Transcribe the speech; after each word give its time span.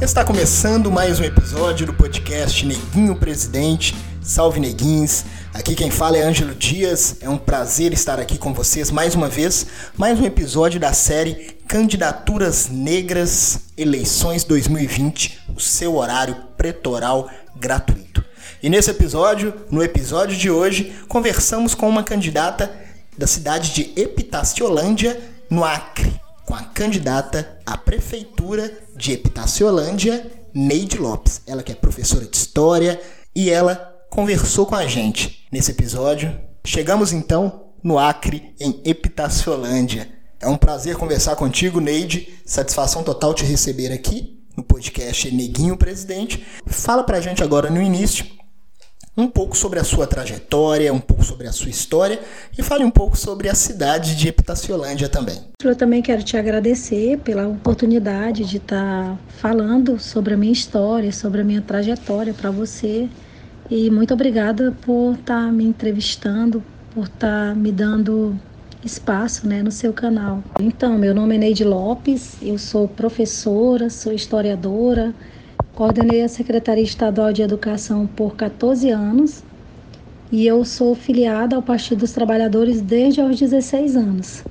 Está 0.00 0.24
começando 0.24 0.90
mais 0.90 1.20
um 1.20 1.24
episódio 1.24 1.84
do 1.84 1.92
podcast 1.92 2.64
Neguinho 2.64 3.14
Presidente. 3.16 3.94
Salve 4.22 4.58
Neguins! 4.58 5.26
Aqui 5.52 5.74
quem 5.74 5.90
fala 5.90 6.16
é 6.16 6.22
Ângelo 6.22 6.54
Dias. 6.54 7.16
É 7.20 7.28
um 7.28 7.36
prazer 7.36 7.92
estar 7.92 8.18
aqui 8.18 8.38
com 8.38 8.54
vocês 8.54 8.90
mais 8.90 9.14
uma 9.14 9.28
vez. 9.28 9.66
Mais 9.98 10.18
um 10.18 10.24
episódio 10.24 10.80
da 10.80 10.94
série 10.94 11.54
Candidaturas 11.68 12.70
Negras 12.70 13.64
Eleições 13.76 14.42
2020, 14.42 15.38
o 15.54 15.60
seu 15.60 15.96
horário 15.96 16.34
pretoral 16.56 17.28
gratuito. 17.54 18.24
E 18.62 18.70
nesse 18.70 18.90
episódio, 18.90 19.52
no 19.70 19.82
episódio 19.82 20.34
de 20.34 20.50
hoje, 20.50 20.94
conversamos 21.08 21.74
com 21.74 21.86
uma 21.86 22.02
candidata 22.02 22.72
da 23.18 23.26
cidade 23.26 23.74
de 23.74 24.00
Epitaciolândia, 24.00 25.20
no 25.50 25.62
Acre 25.62 26.18
com 26.50 26.56
a 26.56 26.64
candidata 26.64 27.60
à 27.64 27.76
prefeitura 27.78 28.76
de 28.96 29.12
Epitaciolândia, 29.12 30.28
Neide 30.52 30.98
Lopes. 30.98 31.42
Ela 31.46 31.62
que 31.62 31.70
é 31.70 31.76
professora 31.76 32.26
de 32.26 32.36
história 32.36 33.00
e 33.32 33.48
ela 33.48 33.76
conversou 34.10 34.66
com 34.66 34.74
a 34.74 34.84
gente 34.84 35.46
nesse 35.52 35.70
episódio. 35.70 36.36
Chegamos 36.64 37.12
então 37.12 37.66
no 37.84 38.00
Acre, 38.00 38.52
em 38.58 38.82
Epitaciolândia. 38.84 40.08
É 40.40 40.48
um 40.48 40.56
prazer 40.56 40.96
conversar 40.96 41.36
contigo, 41.36 41.80
Neide. 41.80 42.40
Satisfação 42.44 43.04
total 43.04 43.32
te 43.32 43.44
receber 43.44 43.92
aqui 43.92 44.42
no 44.56 44.64
podcast 44.64 45.32
Neguinho 45.32 45.76
Presidente. 45.76 46.44
Fala 46.66 47.04
pra 47.04 47.20
gente 47.20 47.44
agora 47.44 47.70
no 47.70 47.80
início 47.80 48.26
um 49.16 49.26
pouco 49.26 49.56
sobre 49.56 49.78
a 49.78 49.84
sua 49.84 50.06
trajetória, 50.06 50.92
um 50.92 51.00
pouco 51.00 51.24
sobre 51.24 51.46
a 51.46 51.52
sua 51.52 51.70
história 51.70 52.20
e 52.56 52.62
fale 52.62 52.84
um 52.84 52.90
pouco 52.90 53.16
sobre 53.16 53.48
a 53.48 53.54
cidade 53.54 54.14
de 54.16 54.28
Epitaciolândia 54.28 55.08
também. 55.08 55.38
Eu 55.62 55.76
também 55.76 56.00
quero 56.00 56.22
te 56.22 56.36
agradecer 56.36 57.18
pela 57.18 57.46
oportunidade 57.46 58.44
de 58.44 58.56
estar 58.58 59.18
falando 59.28 59.98
sobre 59.98 60.34
a 60.34 60.36
minha 60.36 60.52
história, 60.52 61.12
sobre 61.12 61.40
a 61.40 61.44
minha 61.44 61.60
trajetória 61.60 62.32
para 62.32 62.50
você 62.50 63.08
e 63.70 63.90
muito 63.90 64.14
obrigada 64.14 64.74
por 64.82 65.14
estar 65.14 65.52
me 65.52 65.64
entrevistando, 65.64 66.62
por 66.94 67.04
estar 67.04 67.54
me 67.54 67.70
dando 67.70 68.36
espaço 68.84 69.46
né, 69.46 69.62
no 69.62 69.70
seu 69.70 69.92
canal. 69.92 70.42
Então, 70.58 70.96
meu 70.96 71.14
nome 71.14 71.34
é 71.34 71.38
Neide 71.38 71.64
Lopes, 71.64 72.36
eu 72.42 72.58
sou 72.58 72.88
professora, 72.88 73.90
sou 73.90 74.12
historiadora, 74.12 75.14
Coordenei 75.80 76.22
a 76.22 76.28
Secretaria 76.28 76.84
Estadual 76.84 77.32
de 77.32 77.40
Educação 77.40 78.06
por 78.06 78.36
14 78.36 78.90
anos 78.90 79.42
e 80.30 80.46
eu 80.46 80.62
sou 80.62 80.94
filiada 80.94 81.56
ao 81.56 81.62
Partido 81.62 82.00
dos 82.00 82.12
Trabalhadores 82.12 82.82
desde 82.82 83.22
os 83.22 83.40
16 83.40 83.96
anos. 83.96 84.44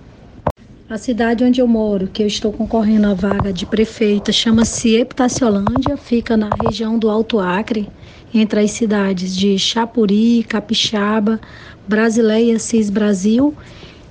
A 0.89 0.97
cidade 0.97 1.44
onde 1.44 1.61
eu 1.61 1.67
moro, 1.67 2.07
que 2.07 2.23
eu 2.23 2.25
estou 2.25 2.52
concorrendo 2.52 3.05
à 3.05 3.13
vaga 3.13 3.53
de 3.53 3.67
prefeita, 3.67 4.31
chama-se 4.31 4.95
Epitaciolândia, 4.95 5.95
fica 5.97 6.35
na 6.35 6.50
região 6.50 6.97
do 6.97 7.07
Alto 7.11 7.39
Acre, 7.39 7.88
entre 8.33 8.61
as 8.61 8.72
cidades 8.72 9.35
de 9.35 9.59
Chapuri, 9.59 10.44
Capixaba, 10.50 11.39
Brasileia, 11.88 12.57
Cis 12.57 12.89
Brasil 12.89 13.55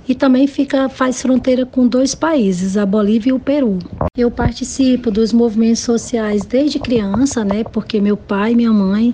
e 0.09 0.15
também 0.15 0.47
fica 0.47 0.89
faz 0.89 1.21
fronteira 1.21 1.67
com 1.67 1.87
dois 1.87 2.15
países, 2.15 2.75
a 2.75 2.83
Bolívia 2.83 3.29
e 3.29 3.33
o 3.33 3.39
Peru. 3.39 3.77
Eu 4.17 4.31
participo 4.31 5.11
dos 5.11 5.31
movimentos 5.31 5.81
sociais 5.81 6.43
desde 6.45 6.79
criança, 6.79 7.45
né? 7.45 7.63
Porque 7.63 8.01
meu 8.01 8.17
pai 8.17 8.53
e 8.53 8.55
minha 8.55 8.73
mãe 8.73 9.13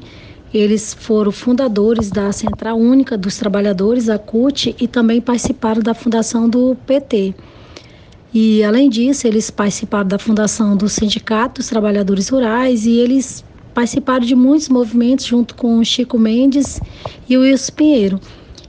eles 0.54 0.94
foram 0.94 1.34
fundadores 1.34 2.10
da 2.10 2.32
Central 2.32 2.78
Única 2.78 3.18
dos 3.18 3.36
Trabalhadores, 3.36 4.08
a 4.08 4.18
CUT, 4.18 4.74
e 4.80 4.88
também 4.88 5.20
participaram 5.20 5.82
da 5.82 5.94
fundação 5.94 6.48
do 6.48 6.78
PT. 6.88 7.36
E 8.34 8.64
além 8.64 8.90
disso, 8.90 9.28
eles 9.28 9.50
participaram 9.52 10.08
da 10.08 10.18
fundação 10.18 10.78
do 10.78 10.88
Sindicato 10.88 11.60
dos 11.60 11.68
Trabalhadores 11.68 12.30
Rurais 12.30 12.86
e 12.86 12.92
eles 12.92 13.44
participaram 13.74 14.26
de 14.26 14.34
muitos 14.34 14.70
movimentos 14.70 15.26
junto 15.26 15.56
com 15.56 15.84
Chico 15.84 16.18
Mendes 16.18 16.80
e 17.28 17.36
o 17.36 17.42
Wilson 17.42 17.74
Pinheiro. 17.74 18.22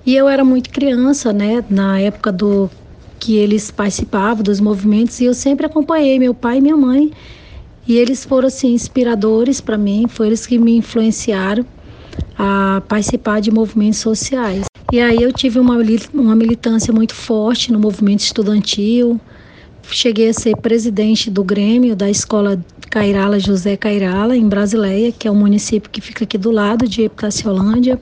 E 0.06 0.14
eu 0.14 0.28
era 0.28 0.44
muito 0.44 0.70
criança, 0.70 1.32
né, 1.32 1.64
na 1.68 1.98
época 1.98 2.30
do 2.30 2.70
que 3.18 3.36
eles 3.36 3.72
participavam 3.72 4.40
dos 4.40 4.60
movimentos 4.60 5.20
e 5.20 5.24
eu 5.24 5.34
sempre 5.34 5.66
acompanhei 5.66 6.16
meu 6.16 6.32
pai 6.32 6.58
e 6.58 6.60
minha 6.60 6.76
mãe. 6.76 7.10
E 7.88 7.96
eles 7.96 8.24
foram 8.24 8.46
assim 8.46 8.72
inspiradores 8.72 9.60
para 9.60 9.76
mim, 9.76 10.06
foram 10.08 10.28
eles 10.28 10.46
que 10.46 10.58
me 10.58 10.76
influenciaram 10.76 11.66
a 12.38 12.82
participar 12.88 13.40
de 13.40 13.50
movimentos 13.50 13.98
sociais. 13.98 14.66
E 14.92 15.00
aí 15.00 15.20
eu 15.20 15.32
tive 15.32 15.58
uma, 15.58 15.76
uma 16.14 16.36
militância 16.36 16.92
muito 16.92 17.14
forte 17.14 17.72
no 17.72 17.78
movimento 17.80 18.20
estudantil. 18.20 19.20
Cheguei 19.90 20.28
a 20.28 20.32
ser 20.32 20.56
presidente 20.56 21.28
do 21.30 21.42
Grêmio 21.42 21.96
da 21.96 22.08
Escola 22.08 22.64
Cairala 22.90 23.40
José 23.40 23.76
Cairala, 23.76 24.36
em 24.36 24.48
Brasileia, 24.48 25.10
que 25.10 25.26
é 25.26 25.30
um 25.30 25.34
município 25.36 25.90
que 25.90 26.00
fica 26.00 26.24
aqui 26.24 26.38
do 26.38 26.52
lado 26.52 26.88
de 26.88 27.02
Epitaciolândia. 27.02 27.98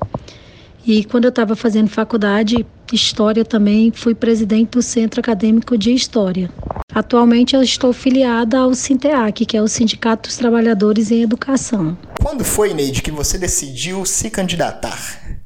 E 0.87 1.05
quando 1.05 1.25
eu 1.25 1.31
estava 1.31 1.57
fazendo 1.57 1.89
faculdade, 1.89 2.67
História 2.93 3.45
também, 3.45 3.91
fui 3.91 4.15
presidente 4.15 4.71
do 4.71 4.83
Centro 4.83 5.19
Acadêmico 5.19 5.77
de 5.77 5.93
História. 5.93 6.49
Atualmente 6.95 7.57
eu 7.57 7.63
estou 7.63 7.93
filiada 7.93 8.59
ao 8.59 8.73
Sinteac, 8.75 9.45
que 9.47 9.57
é 9.57 9.63
o 9.63 9.67
Sindicato 9.67 10.29
dos 10.29 10.37
Trabalhadores 10.37 11.11
em 11.11 11.23
Educação. 11.23 11.99
Quando 12.23 12.45
foi, 12.45 12.73
Neide, 12.73 13.03
que 13.03 13.11
você 13.11 13.37
decidiu 13.37 14.05
se 14.05 14.31
candidatar 14.31 15.41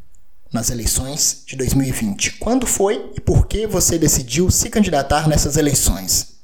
nas 0.52 0.70
eleições 0.70 1.42
de 1.46 1.56
2020? 1.56 2.32
Quando 2.32 2.66
foi 2.66 3.10
e 3.16 3.20
por 3.20 3.46
que 3.46 3.66
você 3.66 3.98
decidiu 3.98 4.50
se 4.50 4.68
candidatar 4.68 5.28
nessas 5.28 5.56
eleições? 5.56 6.37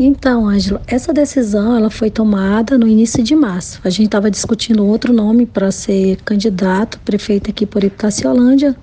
Então, 0.00 0.46
Ângela, 0.46 0.80
essa 0.86 1.12
decisão 1.12 1.76
ela 1.76 1.90
foi 1.90 2.08
tomada 2.08 2.78
no 2.78 2.86
início 2.86 3.20
de 3.20 3.34
março. 3.34 3.80
A 3.82 3.90
gente 3.90 4.06
estava 4.06 4.30
discutindo 4.30 4.86
outro 4.86 5.12
nome 5.12 5.44
para 5.44 5.72
ser 5.72 6.18
candidato, 6.22 7.00
prefeito 7.00 7.50
aqui 7.50 7.66
por 7.66 7.82
Itaciolândia, 7.82 8.76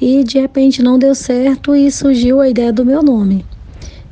e 0.00 0.22
de 0.22 0.38
repente 0.38 0.84
não 0.84 1.00
deu 1.00 1.16
certo 1.16 1.74
e 1.74 1.90
surgiu 1.90 2.40
a 2.40 2.48
ideia 2.48 2.72
do 2.72 2.84
meu 2.84 3.02
nome. 3.02 3.44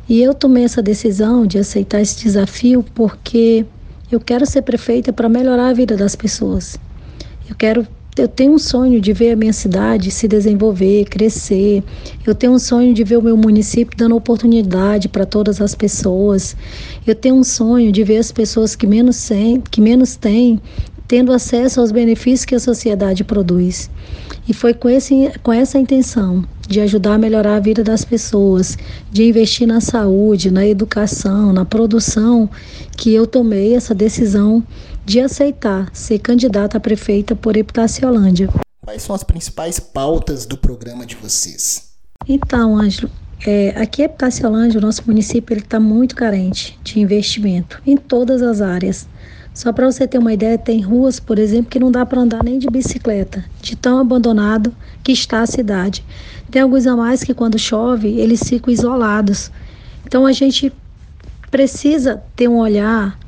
E 0.09 0.21
eu 0.21 0.35
tomei 0.35 0.65
essa 0.65 0.83
decisão 0.83 1.47
de 1.47 1.57
aceitar 1.57 2.01
esse 2.01 2.25
desafio 2.25 2.85
porque 2.95 3.65
eu 4.11 4.19
quero 4.19 4.45
ser 4.45 4.63
prefeita 4.63 5.13
para 5.13 5.29
melhorar 5.29 5.69
a 5.69 5.73
vida 5.73 5.97
das 5.97 6.17
pessoas. 6.17 6.77
Eu 7.49 7.55
quero 7.55 7.87
eu 8.19 8.29
tenho 8.29 8.53
um 8.53 8.59
sonho 8.59 9.01
de 9.01 9.13
ver 9.13 9.33
a 9.33 9.37
minha 9.37 9.53
cidade 9.53 10.11
se 10.11 10.27
desenvolver, 10.27 11.05
crescer. 11.05 11.83
Eu 12.27 12.35
tenho 12.35 12.53
um 12.53 12.59
sonho 12.59 12.93
de 12.93 13.05
ver 13.05 13.17
o 13.17 13.23
meu 13.23 13.37
município 13.37 13.97
dando 13.97 14.17
oportunidade 14.17 15.09
para 15.09 15.25
todas 15.25 15.61
as 15.61 15.75
pessoas. 15.75 16.57
Eu 17.07 17.15
tenho 17.15 17.37
um 17.37 17.45
sonho 17.45 17.93
de 17.93 18.03
ver 18.03 18.19
as 18.19 18.33
pessoas 18.33 18.75
que 18.75 18.87
menos 18.87 19.29
têm, 19.29 19.61
que 19.61 19.81
menos 19.81 20.17
têm 20.17 20.61
tendo 21.07 21.33
acesso 21.33 21.81
aos 21.81 21.91
benefícios 21.91 22.45
que 22.45 22.55
a 22.55 22.61
sociedade 22.61 23.25
produz. 23.25 23.91
E 24.47 24.53
foi 24.53 24.75
com, 24.75 24.91
esse, 24.91 25.33
com 25.43 25.51
essa 25.51 25.79
intenção 25.79 26.45
de 26.69 26.81
ajudar 26.81 27.15
a 27.15 27.19
melhorar 27.19 27.57
a 27.57 27.61
vida 27.61 27.83
das 27.83 28.05
pessoas, 28.05 28.77
de 29.11 29.25
investir 29.25 29.67
na 29.67 29.81
saúde, 29.81 30.51
na 30.51 30.67
educação, 30.67 31.51
na 31.53 31.65
produção, 31.65 32.49
que 32.97 33.13
eu 33.13 33.27
tomei 33.27 33.75
essa 33.75 33.95
decisão 33.95 34.63
de 35.05 35.19
aceitar 35.19 35.89
ser 35.95 36.19
candidata 36.19 36.77
a 36.77 36.81
prefeita 36.81 37.35
por 37.35 37.57
Epitaciolândia. 37.57 38.51
Quais 38.85 39.03
são 39.03 39.17
as 39.17 39.25
principais 39.25 39.81
pautas 39.81 40.45
do 40.45 40.59
programa 40.59 41.07
de 41.07 41.17
vocês? 41.17 41.89
Então, 42.29 42.77
Ângelo, 42.79 43.11
é, 43.47 43.71
aqui 43.71 44.03
em 44.03 44.05
Epitaciolândia, 44.05 44.79
o 44.79 44.83
nosso 44.83 45.03
município 45.07 45.57
está 45.57 45.81
muito 45.81 46.15
carente 46.15 46.79
de 46.85 47.01
investimento 47.01 47.81
em 47.87 47.97
todas 47.97 48.43
as 48.43 48.61
áreas. 48.61 49.09
Só 49.55 49.73
para 49.73 49.91
você 49.91 50.07
ter 50.07 50.19
uma 50.19 50.33
ideia, 50.33 50.57
tem 50.57 50.81
ruas, 50.81 51.19
por 51.19 51.39
exemplo, 51.39 51.71
que 51.71 51.81
não 51.81 51.91
dá 51.91 52.07
para 52.07 52.21
andar 52.21 52.45
nem 52.45 52.59
de 52.59 52.69
bicicleta, 52.69 53.45
de 53.61 53.75
tão 53.75 53.99
abandonado 53.99 54.75
que 55.03 55.13
está 55.13 55.41
a 55.41 55.47
cidade. 55.47 56.05
Tem 56.51 56.63
alguns 56.63 56.87
a 56.87 56.97
mais 56.97 57.25
que 57.25 57.35
quando 57.35 57.59
chove, 57.59 58.09
eles 58.09 58.41
ficam 58.43 58.73
isolados. 58.73 59.51
Então 60.07 60.25
a 60.27 60.33
gente 60.33 60.73
precisa 61.51 62.23
ter 62.37 62.49
um 62.49 62.59
olhar 62.59 63.19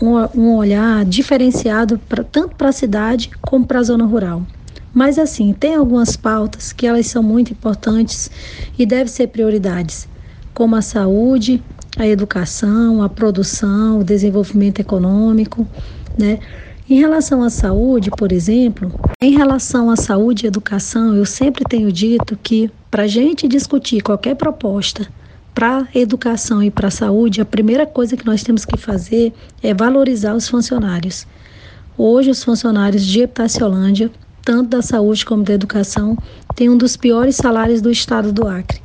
um, 0.00 0.56
olhar 0.56 1.04
diferenciado 1.04 1.98
pra, 1.98 2.22
tanto 2.22 2.54
para 2.54 2.68
a 2.68 2.72
cidade 2.72 3.30
como 3.40 3.66
para 3.66 3.80
a 3.80 3.82
zona 3.82 4.04
rural. 4.04 4.42
Mas 4.92 5.18
assim, 5.18 5.52
tem 5.52 5.74
algumas 5.74 6.16
pautas 6.16 6.72
que 6.72 6.86
elas 6.86 7.06
são 7.06 7.22
muito 7.22 7.52
importantes 7.52 8.30
e 8.78 8.86
devem 8.86 9.08
ser 9.08 9.28
prioridades, 9.28 10.08
como 10.54 10.76
a 10.76 10.82
saúde, 10.82 11.62
a 11.96 12.06
educação, 12.06 13.02
a 13.02 13.08
produção, 13.08 14.00
o 14.00 14.04
desenvolvimento 14.04 14.80
econômico, 14.80 15.66
né? 16.18 16.38
Em 16.88 17.00
relação 17.00 17.42
à 17.42 17.50
saúde, 17.50 18.10
por 18.10 18.30
exemplo, 18.30 18.92
em 19.20 19.36
relação 19.36 19.90
à 19.90 19.96
saúde 19.96 20.44
e 20.44 20.46
educação, 20.46 21.16
eu 21.16 21.26
sempre 21.26 21.64
tenho 21.68 21.90
dito 21.90 22.38
que 22.40 22.70
para 22.88 23.02
a 23.02 23.06
gente 23.08 23.48
discutir 23.48 24.02
qualquer 24.02 24.36
proposta 24.36 25.08
para 25.52 25.88
educação 25.94 26.62
e 26.62 26.70
para 26.70 26.88
a 26.88 26.90
saúde, 26.90 27.40
a 27.40 27.44
primeira 27.44 27.86
coisa 27.86 28.16
que 28.16 28.26
nós 28.26 28.42
temos 28.44 28.64
que 28.64 28.76
fazer 28.76 29.32
é 29.62 29.74
valorizar 29.74 30.34
os 30.34 30.48
funcionários. 30.48 31.26
Hoje, 31.98 32.30
os 32.30 32.44
funcionários 32.44 33.04
de 33.04 33.22
Epitaciolândia, 33.22 34.10
tanto 34.44 34.68
da 34.68 34.82
saúde 34.82 35.24
como 35.24 35.42
da 35.42 35.54
educação, 35.54 36.16
têm 36.54 36.68
um 36.68 36.76
dos 36.76 36.96
piores 36.96 37.36
salários 37.36 37.80
do 37.80 37.90
estado 37.90 38.32
do 38.32 38.46
Acre. 38.46 38.82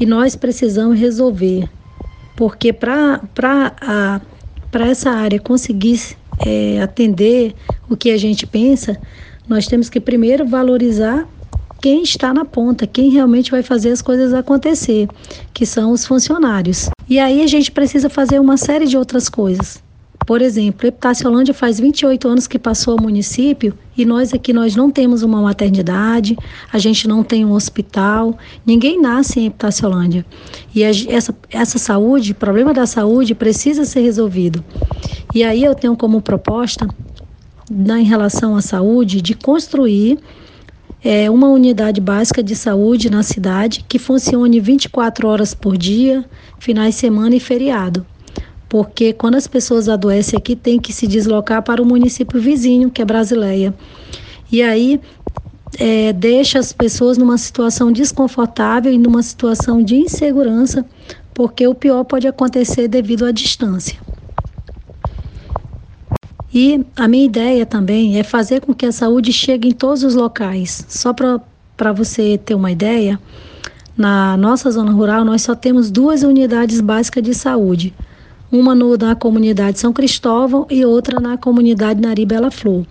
E 0.00 0.06
nós 0.06 0.34
precisamos 0.34 0.98
resolver, 0.98 1.68
porque 2.38 2.72
para 2.72 3.20
essa 4.72 5.10
área 5.10 5.40
conseguir 5.40 6.00
é, 6.46 6.80
atender 6.80 7.52
o 7.90 7.96
que 7.96 8.12
a 8.12 8.16
gente 8.16 8.46
pensa, 8.46 8.96
nós 9.48 9.66
temos 9.66 9.90
que 9.90 9.98
primeiro 9.98 10.46
valorizar 10.46 11.26
quem 11.82 12.00
está 12.00 12.32
na 12.32 12.44
ponta, 12.44 12.86
quem 12.86 13.10
realmente 13.10 13.50
vai 13.50 13.64
fazer 13.64 13.90
as 13.90 14.00
coisas 14.00 14.32
acontecer, 14.32 15.08
que 15.52 15.66
são 15.66 15.90
os 15.90 16.06
funcionários. 16.06 16.88
E 17.08 17.18
aí 17.18 17.42
a 17.42 17.46
gente 17.48 17.72
precisa 17.72 18.08
fazer 18.08 18.38
uma 18.38 18.56
série 18.56 18.86
de 18.86 18.96
outras 18.96 19.28
coisas. 19.28 19.82
Por 20.28 20.42
exemplo, 20.42 20.86
Epitaciolândia 20.86 21.54
faz 21.54 21.80
28 21.80 22.28
anos 22.28 22.46
que 22.46 22.58
passou 22.58 22.92
ao 22.92 23.02
município 23.02 23.72
e 23.96 24.04
nós 24.04 24.34
aqui 24.34 24.52
nós 24.52 24.76
não 24.76 24.90
temos 24.90 25.22
uma 25.22 25.40
maternidade, 25.40 26.36
a 26.70 26.76
gente 26.76 27.08
não 27.08 27.24
tem 27.24 27.46
um 27.46 27.52
hospital, 27.52 28.36
ninguém 28.66 29.00
nasce 29.00 29.40
em 29.40 29.46
Epitaciolândia. 29.46 30.26
E 30.74 30.82
essa, 30.82 31.34
essa 31.48 31.78
saúde, 31.78 32.34
problema 32.34 32.74
da 32.74 32.84
saúde 32.84 33.34
precisa 33.34 33.86
ser 33.86 34.02
resolvido. 34.02 34.62
E 35.34 35.42
aí 35.42 35.64
eu 35.64 35.74
tenho 35.74 35.96
como 35.96 36.20
proposta, 36.20 36.86
na, 37.70 37.98
em 37.98 38.04
relação 38.04 38.54
à 38.54 38.60
saúde, 38.60 39.22
de 39.22 39.32
construir 39.32 40.18
é, 41.02 41.30
uma 41.30 41.48
unidade 41.48 42.02
básica 42.02 42.42
de 42.42 42.54
saúde 42.54 43.08
na 43.08 43.22
cidade 43.22 43.82
que 43.88 43.98
funcione 43.98 44.60
24 44.60 45.26
horas 45.26 45.54
por 45.54 45.78
dia, 45.78 46.22
finais 46.58 46.96
de 46.96 47.00
semana 47.00 47.34
e 47.34 47.40
feriado 47.40 48.04
porque 48.68 49.12
quando 49.12 49.36
as 49.36 49.46
pessoas 49.46 49.88
adoecem 49.88 50.36
aqui, 50.36 50.54
tem 50.54 50.78
que 50.78 50.92
se 50.92 51.06
deslocar 51.06 51.62
para 51.62 51.82
o 51.82 51.86
município 51.86 52.40
vizinho, 52.40 52.90
que 52.90 53.00
é 53.00 53.04
Brasileia. 53.04 53.74
E 54.52 54.62
aí 54.62 55.00
é, 55.78 56.12
deixa 56.12 56.58
as 56.58 56.72
pessoas 56.72 57.16
numa 57.16 57.38
situação 57.38 57.90
desconfortável 57.90 58.92
e 58.92 58.98
numa 58.98 59.22
situação 59.22 59.82
de 59.82 59.96
insegurança, 59.96 60.84
porque 61.32 61.66
o 61.66 61.74
pior 61.74 62.04
pode 62.04 62.28
acontecer 62.28 62.88
devido 62.88 63.24
à 63.24 63.32
distância. 63.32 63.98
E 66.52 66.84
a 66.96 67.06
minha 67.06 67.24
ideia 67.24 67.64
também 67.64 68.18
é 68.18 68.22
fazer 68.22 68.60
com 68.60 68.74
que 68.74 68.86
a 68.86 68.92
saúde 68.92 69.32
chegue 69.32 69.68
em 69.68 69.72
todos 69.72 70.02
os 70.02 70.14
locais. 70.14 70.84
Só 70.88 71.12
para 71.12 71.92
você 71.92 72.38
ter 72.38 72.54
uma 72.54 72.70
ideia, 72.70 73.20
na 73.96 74.36
nossa 74.36 74.70
zona 74.70 74.92
rural 74.92 75.24
nós 75.24 75.42
só 75.42 75.54
temos 75.54 75.90
duas 75.90 76.22
unidades 76.22 76.80
básicas 76.80 77.22
de 77.22 77.34
saúde 77.34 77.94
uma 78.50 78.74
no, 78.74 78.96
na 78.96 79.14
comunidade 79.14 79.78
São 79.78 79.92
Cristóvão 79.92 80.66
e 80.70 80.84
outra 80.84 81.20
na 81.20 81.36
comunidade 81.36 82.00
Nari 82.00 82.24
Bela 82.24 82.50
Flor. 82.50 82.86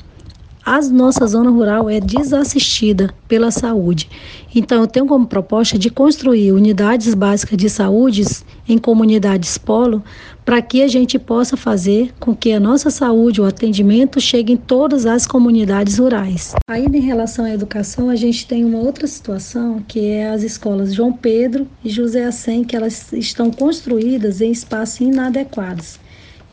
A 0.65 0.81
nossa 0.81 1.25
zona 1.25 1.49
rural 1.49 1.89
é 1.89 1.99
desassistida 1.99 3.13
pela 3.25 3.51
saúde. 3.51 4.09
Então, 4.53 4.81
eu 4.81 4.87
tenho 4.87 5.05
como 5.05 5.25
proposta 5.25 5.79
de 5.79 5.89
construir 5.89 6.51
unidades 6.51 7.13
básicas 7.13 7.57
de 7.57 7.69
saúde 7.69 8.23
em 8.67 8.77
comunidades 8.77 9.57
polo 9.57 10.03
para 10.43 10.61
que 10.61 10.81
a 10.81 10.87
gente 10.87 11.17
possa 11.19 11.57
fazer 11.57 12.13
com 12.19 12.35
que 12.35 12.51
a 12.51 12.59
nossa 12.59 12.89
saúde, 12.89 13.41
o 13.41 13.45
atendimento, 13.45 14.19
chegue 14.19 14.53
em 14.53 14.57
todas 14.57 15.05
as 15.05 15.25
comunidades 15.25 15.97
rurais. 15.97 16.57
Ainda 16.69 16.97
em 16.97 17.01
relação 17.01 17.45
à 17.45 17.51
educação, 17.51 18.09
a 18.09 18.15
gente 18.15 18.47
tem 18.47 18.63
uma 18.63 18.79
outra 18.79 19.07
situação 19.07 19.83
que 19.87 20.05
é 20.05 20.29
as 20.29 20.43
escolas 20.43 20.93
João 20.93 21.13
Pedro 21.13 21.67
e 21.83 21.89
José 21.89 22.25
Assem, 22.25 22.63
que 22.63 22.75
elas 22.75 23.11
estão 23.13 23.51
construídas 23.51 24.41
em 24.41 24.51
espaços 24.51 25.01
inadequados. 25.01 25.99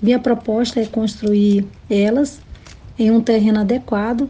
Minha 0.02 0.18
proposta 0.18 0.80
é 0.80 0.86
construir 0.86 1.66
elas 1.88 2.40
em 2.98 3.10
um 3.10 3.20
terreno 3.20 3.60
adequado 3.60 4.28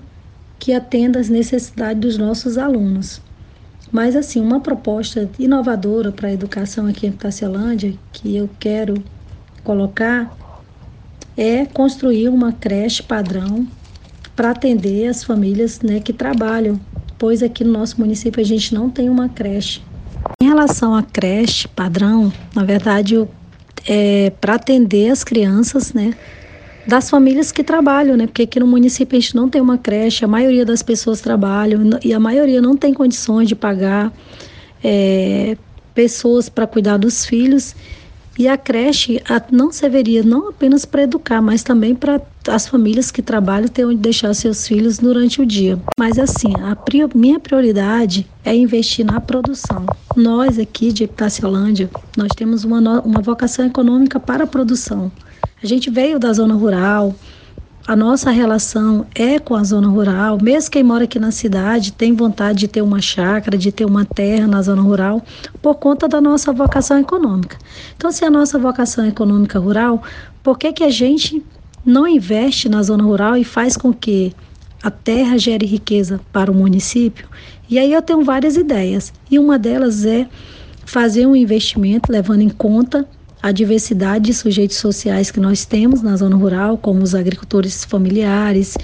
que 0.59 0.73
atenda 0.73 1.21
às 1.21 1.29
necessidades 1.29 2.01
dos 2.01 2.17
nossos 2.17 2.57
alunos. 2.57 3.21
Mas, 3.93 4.17
assim, 4.17 4.41
uma 4.41 4.61
proposta 4.61 5.31
inovadora 5.39 6.11
para 6.11 6.29
a 6.29 6.33
educação 6.33 6.87
aqui 6.87 7.07
em 7.07 7.13
Tacelândia, 7.13 7.95
que 8.13 8.37
eu 8.37 8.49
quero 8.59 8.95
colocar, 9.63 10.33
é 11.37 11.65
construir 11.67 12.29
uma 12.29 12.53
creche 12.53 13.03
padrão 13.03 13.67
para 14.35 14.51
atender 14.51 15.09
as 15.09 15.23
famílias 15.23 15.81
né, 15.81 16.01
que 16.01 16.13
trabalham, 16.13 16.81
pois 17.19 17.43
aqui 17.43 17.65
no 17.65 17.73
nosso 17.73 18.01
município 18.01 18.41
a 18.41 18.45
gente 18.45 18.75
não 18.75 18.91
tem 18.91 19.09
uma 19.09 19.29
creche. 19.29 19.81
Em 20.43 20.47
relação 20.47 20.95
à 20.95 21.03
creche 21.03 21.69
padrão, 21.69 22.33
na 22.55 22.65
verdade, 22.65 23.17
é 23.87 24.31
para 24.31 24.55
atender 24.55 25.11
as 25.11 25.23
crianças, 25.23 25.93
né, 25.93 26.15
das 26.87 27.09
famílias 27.09 27.51
que 27.51 27.65
trabalham, 27.65 28.17
né? 28.17 28.27
Porque 28.27 28.43
aqui 28.43 28.61
no 28.61 28.67
município 28.67 29.17
a 29.17 29.21
gente 29.21 29.35
não 29.35 29.49
tem 29.49 29.61
uma 29.61 29.79
creche, 29.79 30.25
a 30.25 30.29
maioria 30.29 30.65
das 30.65 30.83
pessoas 30.83 31.21
trabalham 31.21 31.99
e 32.03 32.13
a 32.13 32.21
maioria 32.21 32.61
não 32.61 32.77
tem 32.77 32.93
condições 32.93 33.49
de 33.49 33.55
pagar 33.55 34.13
é, 34.83 35.57
pessoas 35.95 36.49
para 36.49 36.67
cuidar 36.67 36.99
dos 36.99 37.25
filhos. 37.25 37.75
E 38.37 38.49
a 38.49 38.59
creche 38.59 39.23
não 39.53 39.71
serviria 39.71 40.23
não 40.25 40.49
apenas 40.49 40.85
para 40.85 41.05
educar, 41.05 41.41
mas 41.41 41.63
também 41.63 41.95
para 41.95 42.21
as 42.49 42.67
famílias 42.67 43.11
que 43.11 43.23
trabalham 43.23 43.69
ter 43.69 43.85
onde 43.85 43.99
deixar 43.99 44.35
seus 44.35 44.67
filhos 44.67 44.99
durante 44.99 45.41
o 45.41 45.47
dia. 45.47 45.79
Mas 45.99 46.19
assim, 46.19 46.59
a 46.59 46.77
minha 47.15 47.39
prioridade 47.39 48.27
é 48.45 48.55
investir 48.55 49.07
na 49.07 49.21
produção. 49.21 49.87
Nós 50.17 50.59
aqui 50.59 50.93
de 50.93 51.05
Epitaciolândia, 51.05 51.89
nós 52.17 52.35
temos 52.35 52.65
uma, 52.65 53.01
uma 53.03 53.23
vocação 53.23 53.65
econômica 53.65 54.19
para 54.19 54.45
a 54.45 54.49
produção. 54.49 55.13
A 55.65 55.67
gente 55.67 55.89
veio 55.89 56.19
da 56.19 56.31
zona 56.31 56.53
rural, 56.53 57.15
a 57.89 57.97
nossa 57.97 58.31
relação 58.31 59.07
é 59.15 59.39
com 59.39 59.55
a 59.55 59.65
zona 59.65 59.89
rural. 59.89 60.37
Mesmo 60.43 60.71
quem 60.71 60.83
mora 60.83 61.05
aqui 61.05 61.19
na 61.19 61.31
cidade 61.31 61.91
tem 61.91 62.13
vontade 62.13 62.59
de 62.59 62.69
ter 62.69 62.83
uma 62.83 63.01
chácara, 63.01 63.57
de 63.57 63.73
ter 63.73 63.87
uma 63.87 64.05
terra 64.05 64.47
na 64.47 64.61
zona 64.61 64.83
rural, 64.83 65.23
por 65.63 65.77
conta 65.77 66.07
da 66.07 66.21
nossa 66.21 66.53
vocação 66.53 66.99
econômica. 66.99 67.57
Então, 67.97 68.13
se 68.13 68.27
a 68.27 68.31
nossa 68.31 68.59
vocação 68.59 69.07
econômica 69.07 69.59
rural, 69.59 70.03
por 70.43 70.59
que, 70.59 70.71
que 70.71 70.85
a 70.85 70.91
gente 70.91 71.43
não 71.83 72.07
investe 72.07 72.69
na 72.69 72.83
zona 72.83 73.03
rural 73.03 73.35
e 73.35 73.43
faz 73.43 73.75
com 73.75 73.91
que 73.91 74.35
a 74.83 74.91
terra 74.91 75.39
gere 75.39 75.65
riqueza 75.65 76.21
para 76.31 76.53
o 76.53 76.55
município? 76.55 77.27
E 77.71 77.79
aí 77.79 77.91
eu 77.91 78.03
tenho 78.03 78.23
várias 78.23 78.59
ideias. 78.59 79.15
E 79.31 79.39
uma 79.39 79.59
delas 79.59 80.05
é 80.05 80.29
fazer 80.85 81.27
um 81.27 81.35
investimento 81.35 82.13
levando 82.13 82.43
em 82.43 82.51
conta 82.51 83.09
a 83.45 83.53
diversidade 83.53 84.25
de 84.25 84.33
sujeitos 84.33 84.79
sociais 84.79 85.31
que 85.31 85.39
nós 85.39 85.67
temos 85.67 86.01
na 86.01 86.17
zona 86.17 86.35
rural, 86.35 86.79
como 86.79 87.03
os 87.03 87.15
agricultores 87.15 87.85
familiares, 87.85 88.75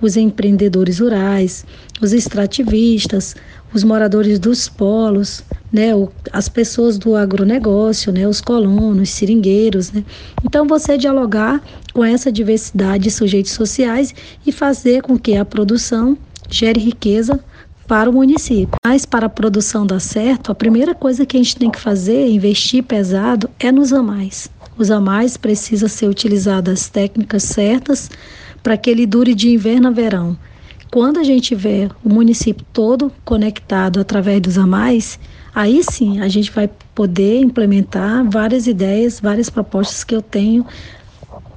os 0.00 0.16
empreendedores 0.16 1.00
rurais, 1.00 1.66
os 2.00 2.14
extrativistas, 2.14 3.36
os 3.74 3.84
moradores 3.84 4.38
dos 4.38 4.70
polos, 4.70 5.44
né, 5.70 5.90
as 6.32 6.48
pessoas 6.48 6.96
do 6.96 7.14
agronegócio, 7.14 8.10
né, 8.10 8.26
os 8.26 8.40
colonos, 8.40 9.10
seringueiros. 9.10 9.92
Né. 9.92 10.02
Então, 10.42 10.66
você 10.66 10.96
dialogar 10.96 11.62
com 11.92 12.02
essa 12.02 12.32
diversidade 12.32 13.04
de 13.04 13.10
sujeitos 13.10 13.52
sociais 13.52 14.14
e 14.46 14.50
fazer 14.50 15.02
com 15.02 15.18
que 15.18 15.36
a 15.36 15.44
produção 15.44 16.16
gere 16.48 16.80
riqueza 16.80 17.38
para 17.86 18.10
o 18.10 18.12
município. 18.12 18.76
Mas 18.84 19.06
para 19.06 19.26
a 19.26 19.30
produção 19.30 19.86
dar 19.86 20.00
certo, 20.00 20.50
a 20.50 20.54
primeira 20.54 20.94
coisa 20.94 21.24
que 21.24 21.36
a 21.36 21.40
gente 21.42 21.56
tem 21.56 21.70
que 21.70 21.80
fazer, 21.80 22.28
investir 22.28 22.82
pesado, 22.82 23.48
é 23.58 23.70
nos 23.70 23.92
amais. 23.92 24.50
Os 24.76 24.90
amais 24.90 25.36
precisa 25.36 25.88
ser 25.88 26.08
utilizado 26.08 26.70
as 26.70 26.88
técnicas 26.88 27.44
certas 27.44 28.10
para 28.62 28.76
que 28.76 28.90
ele 28.90 29.06
dure 29.06 29.34
de 29.34 29.48
inverno 29.48 29.88
a 29.88 29.90
verão. 29.90 30.36
Quando 30.90 31.18
a 31.18 31.24
gente 31.24 31.54
vê 31.54 31.88
o 32.04 32.08
município 32.08 32.64
todo 32.72 33.12
conectado 33.24 34.00
através 34.00 34.40
dos 34.40 34.58
amais, 34.58 35.18
aí 35.54 35.82
sim 35.82 36.20
a 36.20 36.28
gente 36.28 36.50
vai 36.50 36.68
poder 36.94 37.40
implementar 37.40 38.28
várias 38.28 38.66
ideias, 38.66 39.20
várias 39.20 39.48
propostas 39.48 40.04
que 40.04 40.14
eu 40.14 40.22
tenho 40.22 40.66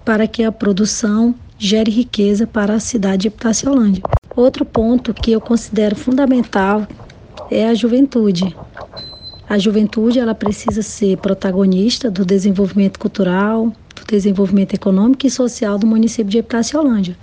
para 0.06 0.28
que 0.28 0.44
a 0.44 0.52
produção 0.52 1.36
gere 1.58 1.92
riqueza 1.92 2.48
para 2.48 2.76
a 2.76 2.80
cidade 2.80 3.24
de 3.24 3.28
Epitaciolândia. 3.28 4.02
Outro 4.36 4.64
ponto 4.64 5.14
que 5.14 5.32
eu 5.32 5.42
considero 5.42 5.96
fundamental 5.96 6.88
é 7.50 7.68
a 7.68 7.74
juventude. 7.74 8.56
A 9.48 9.58
juventude 9.58 10.20
ela 10.20 10.36
precisa 10.36 10.82
ser 10.82 11.18
protagonista 11.18 12.12
do 12.12 12.24
desenvolvimento 12.24 13.00
cultural, 13.00 13.74
do 13.96 14.06
desenvolvimento 14.08 14.76
econômico 14.76 15.26
e 15.26 15.32
social 15.32 15.78
do 15.80 15.88
município 15.88 16.30
de 16.30 16.38
Epitaciolândia. 16.38 17.18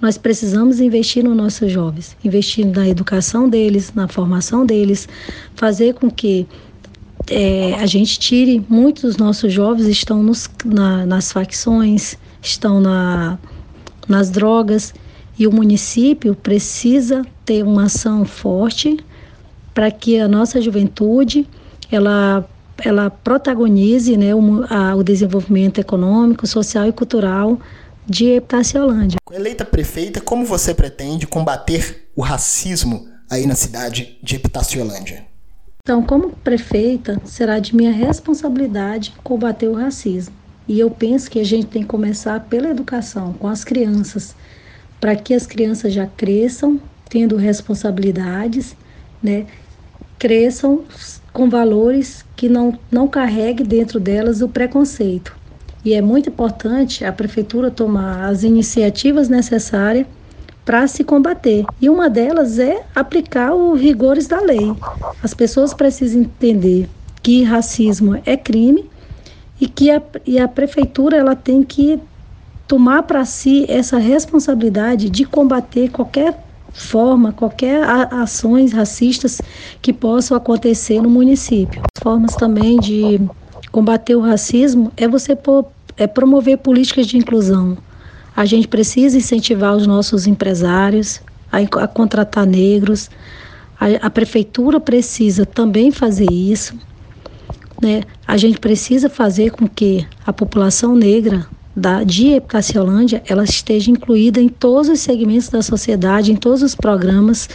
Nós 0.00 0.18
precisamos 0.18 0.80
investir 0.80 1.24
nos 1.24 1.36
nossos 1.36 1.70
jovens, 1.70 2.16
investir 2.24 2.66
na 2.66 2.88
educação 2.88 3.48
deles, 3.48 3.92
na 3.94 4.08
formação 4.08 4.64
deles, 4.64 5.08
fazer 5.54 5.94
com 5.94 6.10
que 6.10 6.46
é, 7.28 7.74
a 7.74 7.86
gente 7.86 8.18
tire 8.18 8.64
muitos 8.68 9.02
dos 9.02 9.16
nossos 9.16 9.52
jovens 9.52 9.86
estão 9.86 10.22
nos, 10.22 10.48
na, 10.64 11.04
nas 11.06 11.32
facções, 11.32 12.16
estão 12.42 12.80
na, 12.80 13.38
nas 14.08 14.30
drogas 14.30 14.94
e 15.38 15.46
o 15.46 15.52
município 15.52 16.34
precisa 16.34 17.24
ter 17.44 17.62
uma 17.62 17.84
ação 17.84 18.24
forte 18.24 18.98
para 19.74 19.90
que 19.90 20.18
a 20.18 20.26
nossa 20.26 20.60
juventude 20.60 21.46
ela, 21.90 22.48
ela 22.78 23.10
protagonize 23.10 24.16
né, 24.16 24.34
o, 24.34 24.64
a, 24.70 24.94
o 24.94 25.02
desenvolvimento 25.02 25.78
econômico, 25.78 26.46
social 26.46 26.88
e 26.88 26.92
cultural 26.92 27.60
de 28.06 28.26
Epitaciolândia. 28.30 29.18
Eleita 29.30 29.64
prefeita, 29.64 30.20
como 30.20 30.46
você 30.46 30.72
pretende 30.72 31.26
combater 31.26 32.08
o 32.14 32.22
racismo 32.22 33.08
aí 33.28 33.46
na 33.46 33.54
cidade 33.54 34.18
de 34.22 34.36
Epitaciolândia? 34.36 35.24
Então, 35.82 36.02
como 36.02 36.30
prefeita, 36.30 37.20
será 37.24 37.58
de 37.58 37.76
minha 37.76 37.92
responsabilidade 37.92 39.14
combater 39.22 39.68
o 39.68 39.74
racismo. 39.74 40.34
E 40.66 40.80
eu 40.80 40.90
penso 40.90 41.30
que 41.30 41.38
a 41.38 41.44
gente 41.44 41.66
tem 41.66 41.82
que 41.82 41.88
começar 41.88 42.40
pela 42.40 42.68
educação, 42.68 43.32
com 43.34 43.46
as 43.46 43.62
crianças, 43.62 44.34
para 45.00 45.14
que 45.16 45.34
as 45.34 45.46
crianças 45.46 45.92
já 45.92 46.06
cresçam 46.06 46.80
tendo 47.08 47.36
responsabilidades, 47.36 48.76
né? 49.22 49.46
Cresçam 50.18 50.84
com 51.32 51.48
valores 51.48 52.24
que 52.34 52.48
não, 52.48 52.78
não 52.90 53.06
carregue 53.06 53.62
dentro 53.62 54.00
delas 54.00 54.40
o 54.40 54.48
preconceito. 54.48 55.36
E 55.84 55.94
é 55.94 56.00
muito 56.02 56.30
importante 56.30 57.04
a 57.04 57.12
prefeitura 57.12 57.70
tomar 57.70 58.28
as 58.28 58.42
iniciativas 58.42 59.28
necessárias 59.28 60.06
para 60.64 60.88
se 60.88 61.04
combater. 61.04 61.64
E 61.80 61.88
uma 61.88 62.10
delas 62.10 62.58
é 62.58 62.82
aplicar 62.92 63.54
os 63.54 63.80
rigores 63.80 64.26
da 64.26 64.40
lei. 64.40 64.74
As 65.22 65.32
pessoas 65.32 65.72
precisam 65.72 66.22
entender 66.22 66.88
que 67.22 67.44
racismo 67.44 68.20
é 68.26 68.36
crime 68.36 68.90
e 69.60 69.68
que 69.68 69.90
a, 69.90 70.02
e 70.26 70.38
a 70.38 70.48
prefeitura 70.48 71.16
ela 71.16 71.36
tem 71.36 71.62
que 71.62 72.00
tomar 72.66 73.04
para 73.04 73.24
si 73.24 73.64
essa 73.68 73.98
responsabilidade 73.98 75.08
de 75.08 75.24
combater 75.24 75.88
qualquer 75.90 76.46
forma, 76.72 77.32
qualquer 77.32 77.82
ações 78.12 78.72
racistas 78.72 79.40
que 79.80 79.92
possam 79.92 80.36
acontecer 80.36 81.00
no 81.00 81.08
município. 81.08 81.80
Formas 81.98 82.36
também 82.36 82.78
de 82.78 83.20
combater 83.72 84.14
o 84.14 84.20
racismo 84.20 84.92
é 84.96 85.08
você 85.08 85.36
é 85.96 86.06
promover 86.06 86.58
políticas 86.58 87.06
de 87.06 87.16
inclusão. 87.16 87.78
A 88.34 88.44
gente 88.44 88.68
precisa 88.68 89.16
incentivar 89.16 89.74
os 89.74 89.86
nossos 89.86 90.26
empresários 90.26 91.20
a, 91.50 91.58
a 91.82 91.88
contratar 91.88 92.46
negros. 92.46 93.08
A, 93.80 94.06
a 94.06 94.10
prefeitura 94.10 94.78
precisa 94.78 95.46
também 95.46 95.90
fazer 95.90 96.30
isso. 96.30 96.74
Né? 97.80 98.02
A 98.26 98.36
gente 98.36 98.58
precisa 98.58 99.08
fazer 99.08 99.50
com 99.52 99.66
que 99.66 100.06
a 100.26 100.32
população 100.32 100.94
negra 100.94 101.46
da, 101.76 102.02
de 102.02 102.32
Epitaciolândia 102.32 103.22
ela 103.26 103.44
esteja 103.44 103.90
incluída 103.90 104.40
em 104.40 104.48
todos 104.48 104.88
os 104.88 105.00
segmentos 105.00 105.50
da 105.50 105.60
sociedade, 105.60 106.32
em 106.32 106.36
todos 106.36 106.62
os 106.62 106.74
programas 106.74 107.48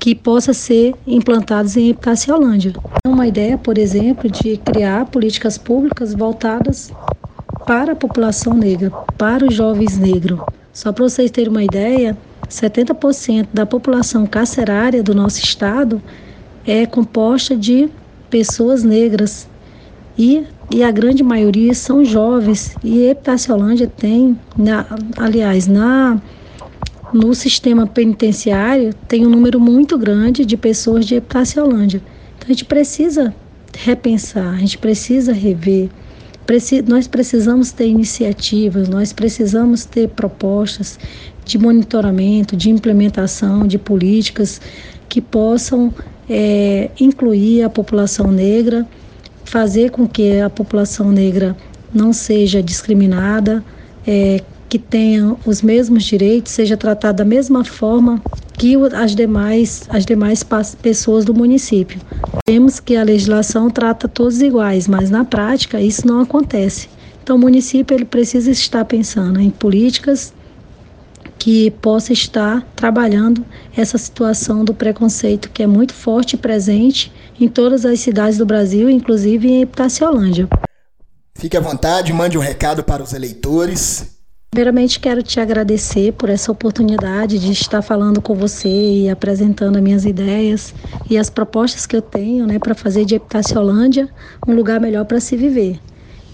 que 0.00 0.16
possa 0.16 0.52
ser 0.52 0.94
implantados 1.06 1.76
em 1.76 1.90
Epitaciolândia. 1.90 2.72
Uma 3.06 3.28
ideia, 3.28 3.56
por 3.56 3.78
exemplo, 3.78 4.28
de 4.28 4.56
criar 4.56 5.06
políticas 5.06 5.56
públicas 5.56 6.12
voltadas 6.12 6.90
para 7.64 7.92
a 7.92 7.96
população 7.96 8.54
negra, 8.54 8.90
para 9.16 9.46
os 9.46 9.54
jovens 9.54 9.96
negros. 9.96 10.40
Só 10.72 10.90
para 10.92 11.04
vocês 11.04 11.30
terem 11.30 11.50
uma 11.50 11.62
ideia, 11.62 12.18
70% 12.48 13.46
da 13.52 13.64
população 13.64 14.26
carcerária 14.26 15.04
do 15.04 15.14
nosso 15.14 15.38
estado 15.38 16.02
é 16.66 16.84
composta 16.84 17.56
de 17.56 17.88
pessoas 18.28 18.82
negras 18.82 19.46
e, 20.18 20.44
e 20.70 20.82
a 20.82 20.90
grande 20.90 21.22
maioria 21.22 21.74
são 21.74 22.04
jovens. 22.04 22.76
E 22.82 23.06
Epitaciolândia 23.06 23.86
tem, 23.86 24.38
na, 24.56 24.86
aliás, 25.16 25.66
na 25.66 26.20
no 27.12 27.34
sistema 27.34 27.86
penitenciário 27.86 28.94
tem 29.06 29.26
um 29.26 29.30
número 29.30 29.60
muito 29.60 29.98
grande 29.98 30.46
de 30.46 30.56
pessoas 30.56 31.04
de 31.04 31.16
Epitaciolândia. 31.16 32.02
Então 32.36 32.46
a 32.46 32.52
gente 32.52 32.64
precisa 32.64 33.34
repensar, 33.76 34.54
a 34.54 34.58
gente 34.58 34.78
precisa 34.78 35.32
rever 35.32 35.90
Preci 36.46 36.82
nós 36.82 37.06
precisamos 37.06 37.70
ter 37.70 37.86
iniciativas, 37.86 38.88
nós 38.88 39.12
precisamos 39.12 39.84
ter 39.84 40.08
propostas 40.08 40.98
de 41.44 41.56
monitoramento, 41.56 42.56
de 42.56 42.68
implementação 42.68 43.66
de 43.66 43.78
políticas 43.78 44.60
que 45.08 45.20
possam 45.20 45.94
é, 46.28 46.90
incluir 46.98 47.62
a 47.62 47.70
população 47.70 48.32
negra, 48.32 48.86
fazer 49.44 49.90
com 49.90 50.06
que 50.06 50.40
a 50.40 50.50
população 50.50 51.10
negra 51.10 51.56
não 51.92 52.12
seja 52.12 52.62
discriminada, 52.62 53.64
é, 54.06 54.40
que 54.68 54.78
tenha 54.78 55.36
os 55.44 55.60
mesmos 55.60 56.04
direitos, 56.04 56.52
seja 56.52 56.76
tratada 56.76 57.18
da 57.18 57.24
mesma 57.24 57.64
forma 57.64 58.22
que 58.54 58.74
as 58.94 59.14
demais, 59.14 59.84
as 59.88 60.06
demais 60.06 60.44
pessoas 60.80 61.24
do 61.24 61.34
município. 61.34 62.00
Vemos 62.48 62.80
que 62.80 62.96
a 62.96 63.02
legislação 63.02 63.68
trata 63.70 64.08
todos 64.08 64.40
iguais, 64.40 64.88
mas 64.88 65.10
na 65.10 65.24
prática 65.24 65.80
isso 65.80 66.06
não 66.06 66.20
acontece. 66.20 66.88
Então 67.22 67.36
o 67.36 67.38
município 67.38 67.94
ele 67.94 68.04
precisa 68.04 68.50
estar 68.50 68.84
pensando 68.84 69.40
em 69.40 69.50
políticas 69.50 70.32
que 71.38 71.70
possa 71.82 72.12
estar 72.12 72.66
trabalhando 72.76 73.44
essa 73.76 73.98
situação 73.98 74.64
do 74.64 74.72
preconceito 74.72 75.50
que 75.50 75.62
é 75.62 75.66
muito 75.66 75.92
forte 75.92 76.34
e 76.34 76.38
presente 76.38 77.12
em 77.40 77.48
todas 77.48 77.84
as 77.84 78.00
cidades 78.00 78.38
do 78.38 78.46
Brasil, 78.46 78.88
inclusive 78.88 79.48
em 79.48 79.62
Epitaciolândia. 79.62 80.48
Fique 81.34 81.56
à 81.56 81.60
vontade, 81.60 82.12
mande 82.12 82.38
um 82.38 82.40
recado 82.40 82.84
para 82.84 83.02
os 83.02 83.12
eleitores. 83.12 84.20
Primeiramente, 84.50 85.00
quero 85.00 85.22
te 85.22 85.40
agradecer 85.40 86.12
por 86.12 86.28
essa 86.28 86.52
oportunidade 86.52 87.38
de 87.38 87.50
estar 87.52 87.80
falando 87.80 88.20
com 88.20 88.34
você 88.34 88.68
e 88.68 89.08
apresentando 89.08 89.76
as 89.76 89.82
minhas 89.82 90.04
ideias 90.04 90.74
e 91.08 91.16
as 91.16 91.30
propostas 91.30 91.86
que 91.86 91.96
eu 91.96 92.02
tenho 92.02 92.46
né, 92.46 92.58
para 92.58 92.74
fazer 92.74 93.04
de 93.06 93.14
Epitaciolândia 93.14 94.08
um 94.46 94.54
lugar 94.54 94.78
melhor 94.78 95.06
para 95.06 95.20
se 95.20 95.36
viver. 95.36 95.80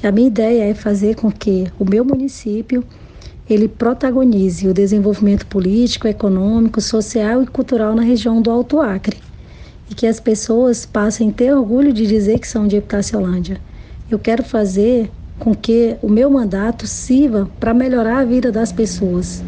A 0.02 0.11
minha 0.11 0.26
ideia 0.26 0.64
é 0.64 0.75
fazer 0.75 1.14
com 1.14 1.31
que 1.31 1.71
o 1.78 1.85
meu 1.85 2.05
município 2.05 2.85
ele 3.49 3.69
protagonize 3.69 4.69
o 4.69 4.75
desenvolvimento 4.75 5.47
político, 5.47 6.09
econômico, 6.09 6.81
social 6.81 7.43
e 7.43 7.47
cultural 7.47 7.95
na 7.95 8.02
região 8.02 8.43
do 8.43 8.50
Alto 8.50 8.81
Acre 8.81 9.27
e 9.90 9.95
que 9.95 10.07
as 10.07 10.21
pessoas 10.21 10.85
passem 10.85 11.30
a 11.30 11.33
ter 11.33 11.54
orgulho 11.54 11.92
de 11.92 12.07
dizer 12.07 12.38
que 12.38 12.49
são 12.49 12.66
de 12.66 12.76
Epitaciolândia. 12.76 13.61
Eu 14.11 14.18
quero 14.18 14.42
fazer 14.42 15.11
com 15.38 15.54
que 15.54 15.97
o 16.02 16.09
meu 16.09 16.30
mandato 16.30 16.87
sirva 16.87 17.49
para 17.61 17.73
melhorar 17.73 18.18
a 18.18 18.25
vida 18.25 18.50
das 18.50 18.73
pessoas. 18.73 19.42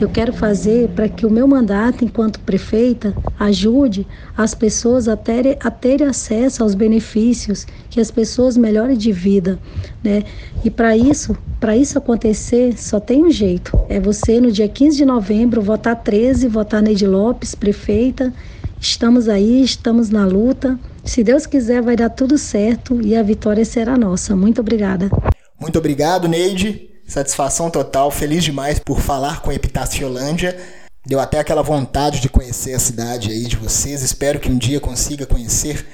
Eu 0.00 0.08
quero 0.08 0.32
fazer 0.32 0.88
para 0.88 1.10
que 1.10 1.26
o 1.26 1.30
meu 1.30 1.46
mandato, 1.46 2.02
enquanto 2.06 2.40
prefeita, 2.40 3.14
ajude 3.38 4.06
as 4.34 4.54
pessoas 4.54 5.06
a 5.06 5.14
terem, 5.14 5.58
a 5.60 5.70
terem 5.70 6.06
acesso 6.06 6.62
aos 6.62 6.74
benefícios, 6.74 7.66
que 7.90 8.00
as 8.00 8.10
pessoas 8.10 8.56
melhorem 8.56 8.96
de 8.96 9.12
vida, 9.12 9.58
né? 10.02 10.24
E 10.64 10.70
para 10.70 10.96
isso, 10.96 11.36
para 11.60 11.76
isso 11.76 11.98
acontecer, 11.98 12.78
só 12.78 12.98
tem 12.98 13.22
um 13.22 13.30
jeito. 13.30 13.78
É 13.90 14.00
você, 14.00 14.40
no 14.40 14.50
dia 14.50 14.68
15 14.68 14.96
de 14.96 15.04
novembro, 15.04 15.60
votar 15.60 15.96
13, 15.96 16.48
votar 16.48 16.80
Neide 16.82 17.06
Lopes, 17.06 17.54
prefeita. 17.54 18.32
Estamos 18.80 19.28
aí, 19.28 19.62
estamos 19.62 20.08
na 20.08 20.24
luta. 20.24 20.80
Se 21.04 21.22
Deus 21.22 21.44
quiser, 21.46 21.82
vai 21.82 21.94
dar 21.94 22.08
tudo 22.08 22.38
certo 22.38 22.98
e 23.02 23.14
a 23.14 23.22
vitória 23.22 23.64
será 23.64 23.94
nossa. 23.96 24.34
Muito 24.34 24.62
obrigada. 24.62 25.10
Muito 25.60 25.78
obrigado, 25.78 26.26
Neide. 26.26 26.88
Satisfação 27.06 27.70
total, 27.70 28.10
feliz 28.10 28.42
demais 28.42 28.78
por 28.78 28.98
falar 28.98 29.42
com 29.42 29.52
Epitaciolândia. 29.52 30.58
Deu 31.06 31.20
até 31.20 31.38
aquela 31.38 31.62
vontade 31.62 32.20
de 32.20 32.30
conhecer 32.30 32.72
a 32.72 32.78
cidade 32.78 33.30
aí 33.30 33.44
de 33.44 33.56
vocês. 33.56 34.02
Espero 34.02 34.40
que 34.40 34.50
um 34.50 34.56
dia 34.56 34.80
consiga 34.80 35.26
conhecer, 35.26 35.86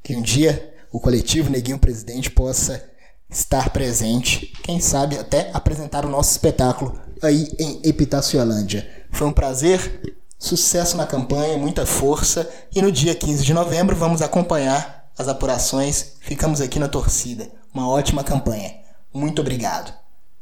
que 0.00 0.14
um 0.14 0.22
dia 0.22 0.74
o 0.92 1.00
coletivo 1.00 1.50
Neguinho 1.50 1.78
Presidente 1.78 2.30
possa 2.30 2.82
estar 3.28 3.70
presente, 3.70 4.52
quem 4.62 4.80
sabe 4.80 5.18
até 5.18 5.50
apresentar 5.52 6.04
o 6.04 6.08
nosso 6.08 6.30
espetáculo 6.30 6.98
aí 7.20 7.48
em 7.58 7.80
Epitaciolândia. 7.84 8.88
Foi 9.10 9.26
um 9.26 9.32
prazer, 9.32 10.17
sucesso 10.38 10.96
na 10.96 11.06
campanha, 11.06 11.58
muita 11.58 11.84
força 11.84 12.48
e 12.74 12.80
no 12.80 12.92
dia 12.92 13.14
15 13.14 13.44
de 13.44 13.52
novembro 13.52 13.96
vamos 13.96 14.22
acompanhar 14.22 15.10
as 15.18 15.26
apurações. 15.26 16.12
Ficamos 16.20 16.60
aqui 16.60 16.78
na 16.78 16.88
torcida. 16.88 17.50
Uma 17.74 17.88
ótima 17.88 18.22
campanha. 18.22 18.72
Muito 19.12 19.40
obrigado. 19.40 19.92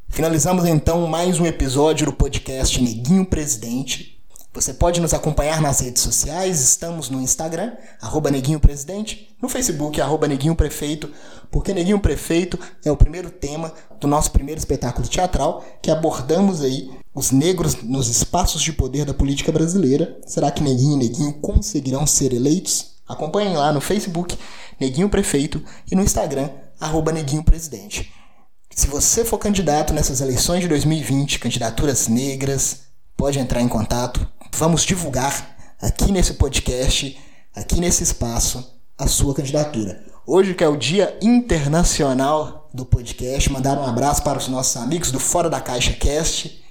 Finalizamos 0.08 0.66
então 0.66 1.06
mais 1.06 1.40
um 1.40 1.46
episódio 1.46 2.06
do 2.06 2.12
podcast 2.12 2.80
Neguinho 2.80 3.24
Presidente. 3.24 4.22
Você 4.52 4.72
pode 4.72 5.00
nos 5.00 5.12
acompanhar 5.12 5.60
nas 5.60 5.80
redes 5.80 6.00
sociais, 6.02 6.62
estamos 6.62 7.10
no 7.10 7.20
Instagram, 7.20 7.74
arroba 8.00 8.30
Neguinho 8.30 8.58
Presidente, 8.58 9.36
no 9.40 9.50
Facebook, 9.50 10.00
arroba 10.00 10.26
Neguinho 10.26 10.56
Prefeito, 10.56 11.10
porque 11.50 11.74
Neguinho 11.74 12.00
Prefeito 12.00 12.58
é 12.82 12.90
o 12.90 12.96
primeiro 12.96 13.28
tema 13.28 13.70
do 14.00 14.06
nosso 14.06 14.30
primeiro 14.30 14.58
espetáculo 14.58 15.06
teatral, 15.06 15.62
que 15.82 15.90
abordamos 15.90 16.62
aí 16.62 16.90
os 17.16 17.30
negros 17.30 17.82
nos 17.82 18.08
espaços 18.08 18.60
de 18.60 18.74
poder 18.74 19.06
da 19.06 19.14
política 19.14 19.50
brasileira. 19.50 20.20
Será 20.26 20.50
que 20.50 20.62
Neguinho 20.62 20.96
e 20.96 21.08
Neguinho 21.08 21.32
conseguirão 21.40 22.06
ser 22.06 22.34
eleitos? 22.34 22.96
Acompanhem 23.08 23.56
lá 23.56 23.72
no 23.72 23.80
Facebook, 23.80 24.38
Neguinho 24.78 25.08
Prefeito, 25.08 25.64
e 25.90 25.96
no 25.96 26.02
Instagram, 26.02 26.50
arroba 26.78 27.12
Neguinho 27.12 27.42
Presidente. 27.42 28.12
Se 28.70 28.86
você 28.86 29.24
for 29.24 29.38
candidato 29.38 29.94
nessas 29.94 30.20
eleições 30.20 30.60
de 30.60 30.68
2020, 30.68 31.38
candidaturas 31.38 32.06
negras, 32.06 32.80
pode 33.16 33.38
entrar 33.38 33.62
em 33.62 33.68
contato. 33.68 34.28
Vamos 34.54 34.82
divulgar 34.82 35.56
aqui 35.80 36.12
nesse 36.12 36.34
podcast, 36.34 37.18
aqui 37.54 37.80
nesse 37.80 38.02
espaço, 38.02 38.62
a 38.98 39.06
sua 39.06 39.34
candidatura. 39.34 40.04
Hoje 40.26 40.52
que 40.52 40.62
é 40.62 40.68
o 40.68 40.76
Dia 40.76 41.16
Internacional 41.22 42.68
do 42.74 42.84
Podcast, 42.84 43.50
mandar 43.50 43.78
um 43.78 43.86
abraço 43.86 44.22
para 44.22 44.36
os 44.36 44.48
nossos 44.48 44.76
amigos 44.76 45.10
do 45.10 45.18
Fora 45.18 45.48
da 45.48 45.62
Caixa 45.62 45.94
Cast. 45.94 46.65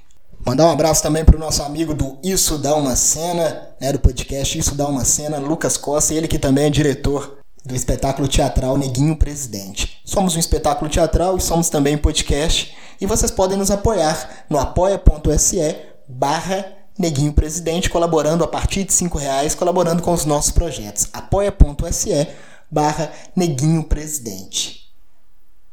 Mandar 0.46 0.68
um 0.68 0.72
abraço 0.72 1.02
também 1.02 1.26
para 1.26 1.36
o 1.36 1.40
nosso 1.40 1.64
amigo 1.64 1.96
do 1.96 2.20
Isso 2.24 2.60
Dá 2.60 2.76
Uma 2.76 2.96
Cena, 2.96 3.70
né, 3.82 3.92
do 3.92 4.00
podcast 4.00 4.56
Isso 4.56 4.76
Dá 4.76 4.88
Uma 4.88 5.04
Cena, 5.04 5.40
Lucas 5.40 5.76
Costa, 5.76 6.14
ele 6.14 6.28
que 6.28 6.38
também 6.38 6.66
é 6.66 6.70
diretor 6.70 7.40
do 7.66 7.76
espetáculo 7.76 8.28
teatral 8.28 8.78
Neguinho 8.78 9.16
Presidente. 9.16 10.00
Somos 10.06 10.36
um 10.36 10.40
espetáculo 10.40 10.90
teatral 10.90 11.36
e 11.36 11.42
somos 11.42 11.68
também 11.68 11.98
podcast. 11.98 12.78
E 13.02 13.08
vocês 13.08 13.32
podem 13.32 13.58
nos 13.58 13.72
apoiar 13.72 14.46
no 14.48 14.60
apoia.se 14.60 15.78
barra 16.08 16.64
Neguinho 16.98 17.34
Presidente, 17.34 17.90
colaborando 17.90 18.44
a 18.44 18.48
partir 18.48 18.84
de 18.84 18.94
cinco 18.94 19.18
reais, 19.18 19.56
colaborando 19.56 20.04
com 20.04 20.14
os 20.14 20.26
nossos 20.26 20.52
projetos. 20.52 21.08
apoia.se 21.12 22.28
barra 22.70 23.12
Neguinho 23.36 23.84
Presidente. 23.84 24.92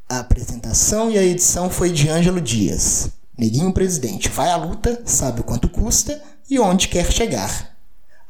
A 0.09 0.21
apresentação 0.21 1.11
e 1.11 1.19
a 1.19 1.23
edição 1.23 1.69
foi 1.69 1.93
de 1.93 2.09
Ângelo 2.09 2.41
Dias. 2.41 3.11
Neguinho 3.43 3.73
Presidente 3.73 4.29
vai 4.29 4.51
à 4.51 4.57
luta, 4.57 5.03
sabe 5.05 5.41
o 5.41 5.43
quanto 5.43 5.69
custa 5.69 6.23
e 6.49 6.61
onde 6.61 6.87
quer 6.87 7.11
chegar. 7.11 7.77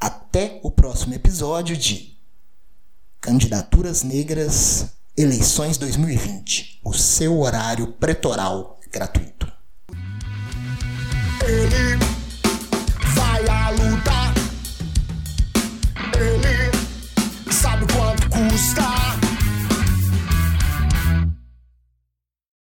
Até 0.01 0.59
o 0.63 0.71
próximo 0.71 1.13
episódio 1.13 1.77
de 1.77 2.17
Candidaturas 3.21 4.03
Negras, 4.03 4.87
Eleições 5.15 5.77
2020, 5.77 6.81
o 6.83 6.95
seu 6.95 7.39
horário 7.41 7.89
pretoral 7.89 8.81
gratuito. 8.91 9.53
Ele 11.45 11.99
vai 13.15 13.47
à 13.49 13.69
luta. 13.69 14.33
Ele 16.17 17.53
sabe 17.53 17.85
quanto 17.93 18.31
custa. 18.31 18.92